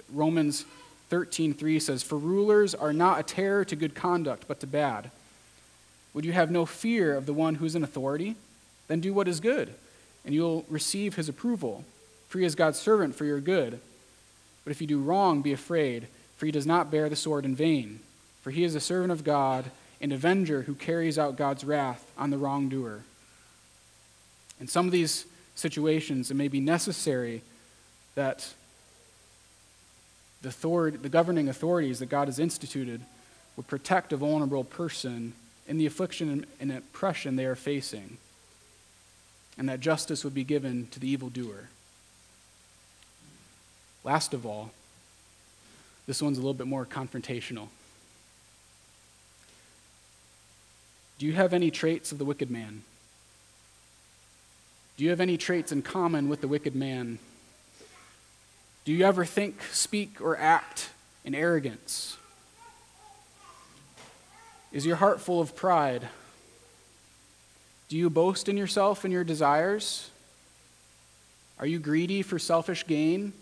[0.09, 0.65] Romans
[1.09, 5.11] 13:3 says, "For rulers are not a terror to good conduct, but to bad.
[6.13, 8.35] Would you have no fear of the one who is in authority?
[8.87, 9.75] Then do what is good,
[10.25, 11.85] and you will receive his approval.
[12.27, 13.79] For he is God's servant for your good.
[14.65, 17.55] But if you do wrong, be afraid, for he does not bear the sword in
[17.55, 18.01] vain.
[18.41, 19.71] For he is a servant of God,
[20.01, 23.03] an avenger who carries out God's wrath on the wrongdoer."
[24.59, 25.25] In some of these
[25.55, 27.43] situations, it may be necessary
[28.15, 28.53] that
[30.41, 33.01] the, authority, the governing authorities that God has instituted
[33.55, 35.33] would protect a vulnerable person
[35.67, 38.17] in the affliction and oppression they are facing,
[39.57, 41.69] and that justice would be given to the evildoer.
[44.03, 44.71] Last of all,
[46.05, 47.67] this one's a little bit more confrontational.
[51.19, 52.83] Do you have any traits of the wicked man?
[54.95, 57.19] Do you have any traits in common with the wicked man?
[58.87, 60.91] Do you ever think, speak, or act
[61.25, 62.15] in arrogance?
[64.71, 66.07] Is your heart full of pride?
[67.89, 70.09] Do you boast in yourself and your desires?
[71.59, 73.33] Are you greedy for selfish gain?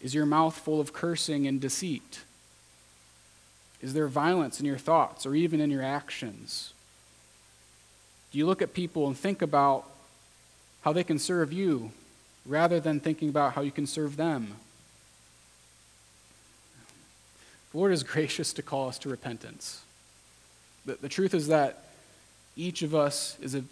[0.00, 2.22] Is your mouth full of cursing and deceit?
[3.80, 6.72] Is there violence in your thoughts or even in your actions?
[8.32, 9.84] Do you look at people and think about
[10.80, 11.92] how they can serve you
[12.46, 14.54] rather than thinking about how you can serve them.
[17.72, 19.82] The Lord is gracious to call us to repentance.
[20.86, 21.84] The, the truth is that
[22.56, 23.64] each of us is a,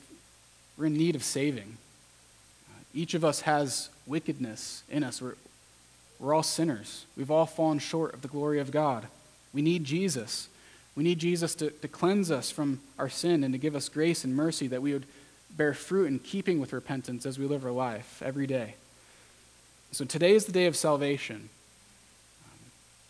[0.77, 1.77] we're in need of saving.
[2.95, 5.21] Each of us has wickedness in us.
[5.21, 5.35] We're,
[6.19, 7.05] we're all sinners.
[7.17, 9.07] We've all fallen short of the glory of God.
[9.53, 10.49] We need Jesus.
[10.97, 14.25] We need Jesus to, to cleanse us from our sin and to give us grace
[14.25, 15.07] and mercy that we would
[15.57, 18.75] bear fruit in keeping with repentance as we live our life every day.
[19.93, 21.49] So today is the day of salvation.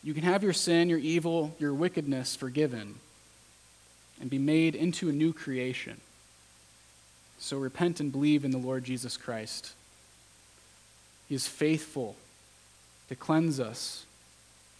[0.02, 2.94] You can have your sin, your evil, your wickedness forgiven
[4.20, 6.00] and be made into a new creation.
[7.38, 9.72] So repent and believe in the Lord Jesus Christ.
[11.28, 12.16] He is faithful
[13.08, 14.06] to cleanse us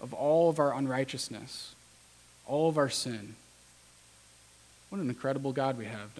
[0.00, 1.74] of all of our unrighteousness,
[2.46, 3.36] all of our sin.
[4.88, 6.10] What an incredible God we have.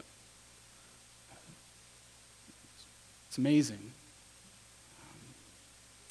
[3.29, 3.93] It's amazing.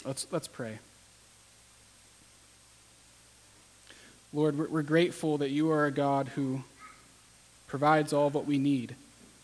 [0.05, 0.80] Let's, let's pray.
[4.34, 6.63] Lord, we're, we're grateful that you are a God who
[7.68, 8.95] provides all what we need.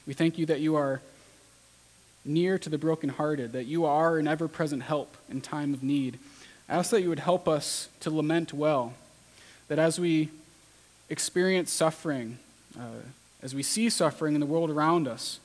[0.06, 1.02] We thank you that you are
[2.26, 6.20] near to the brokenhearted, that you are an ever present help in time of need.
[6.70, 8.94] I ask that you would help us to lament well,
[9.68, 10.30] that as we
[11.10, 12.38] experience suffering,
[12.80, 13.02] uh,
[13.42, 15.40] as we see suffering in the world around us,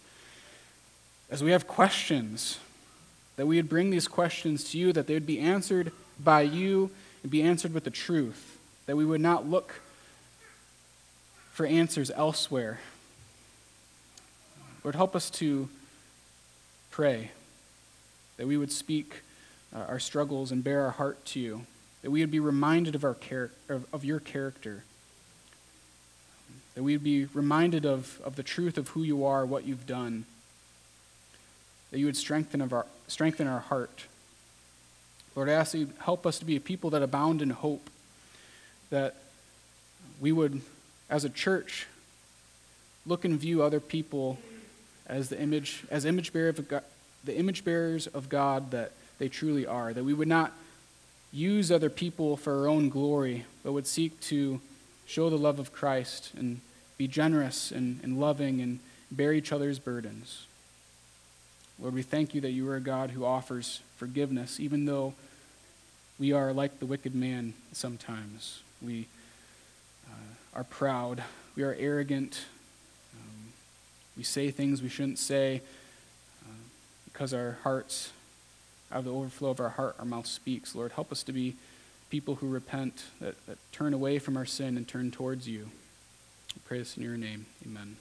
[1.31, 2.59] as we have questions,
[3.37, 6.91] that we would bring these questions to you, that they would be answered by you
[7.22, 9.81] and be answered with the truth, that we would not look
[11.53, 12.81] for answers elsewhere.
[14.83, 15.68] Lord, help us to
[16.91, 17.31] pray,
[18.37, 19.22] that we would speak
[19.74, 21.66] uh, our struggles and bare our heart to you,
[22.03, 24.85] that we would be reminded of, our char- of, of your character,
[26.74, 29.87] that we would be reminded of, of the truth of who you are, what you've
[29.87, 30.24] done,
[31.91, 34.05] that you would strengthen, of our, strengthen our heart.
[35.34, 37.89] Lord, I ask you help us to be a people that abound in hope,
[38.91, 39.16] that
[40.20, 40.61] we would,
[41.09, 41.86] as a church,
[43.07, 44.39] look and view other people
[45.07, 46.82] as the image, as image bearer of God,
[47.24, 50.53] the image bearers of God that they truly are, that we would not
[51.32, 54.61] use other people for our own glory, but would seek to
[55.07, 56.61] show the love of Christ and
[56.97, 58.80] be generous and, and loving and
[59.11, 60.47] bear each other's burdens.
[61.81, 65.14] Lord, we thank you that you are a God who offers forgiveness, even though
[66.18, 68.62] we are like the wicked man sometimes.
[68.83, 69.07] We
[70.09, 71.22] uh, are proud,
[71.55, 72.47] we are arrogant,
[73.14, 73.53] um,
[74.16, 75.62] we say things we shouldn't say
[76.45, 76.51] uh,
[77.05, 78.11] because our hearts
[78.91, 80.74] out of the overflow of our heart, our mouth speaks.
[80.74, 81.55] Lord, help us to be
[82.11, 85.70] people who repent, that, that turn away from our sin and turn towards you.
[86.57, 87.47] I pray this in your name.
[87.66, 87.97] Amen.